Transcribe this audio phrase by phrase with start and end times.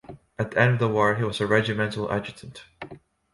[0.39, 2.63] At the end of the war he was a regimental adjutant.